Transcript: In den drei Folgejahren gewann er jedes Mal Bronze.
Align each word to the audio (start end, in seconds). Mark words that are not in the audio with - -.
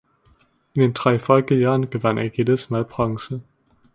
In 0.73 0.81
den 0.81 0.93
drei 0.95 1.19
Folgejahren 1.19 1.91
gewann 1.91 2.17
er 2.17 2.27
jedes 2.27 2.71
Mal 2.71 2.83
Bronze. 2.83 3.43